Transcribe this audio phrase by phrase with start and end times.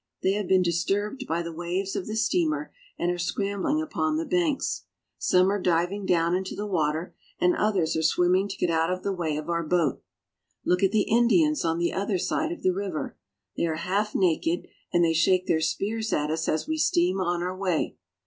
[0.23, 4.25] They have been disturbed by the waves of the steamer and are scrambling upon the
[4.25, 4.85] banks.
[5.19, 9.03] Some are diving down into the water, and others are swimming to get out of
[9.03, 10.01] the way of our boat.
[10.65, 13.15] Look at the Indians on the other side of the river.
[13.55, 17.43] They are half naked, and they shake their spears at us as we steam on
[17.43, 17.95] our way.